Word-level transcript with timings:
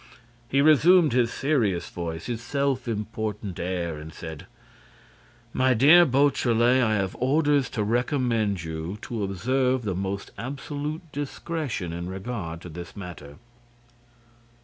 He 0.49 0.63
resumed 0.63 1.13
his 1.13 1.31
serious 1.31 1.89
voice, 1.89 2.25
his 2.25 2.41
self 2.41 2.87
important 2.87 3.59
air 3.59 3.99
and 3.99 4.11
said: 4.11 4.47
"My 5.53 5.75
dear 5.75 6.07
Beautrelet, 6.07 6.81
I 6.81 6.95
have 6.95 7.15
orders 7.19 7.69
to 7.69 7.83
recommend 7.83 8.63
you 8.63 8.97
to 9.03 9.23
observe 9.23 9.83
the 9.83 9.93
most 9.93 10.31
absolute 10.39 11.03
discretion 11.11 11.93
in 11.93 12.09
regard 12.09 12.61
to 12.61 12.69
this 12.69 12.95
matter." 12.95 13.35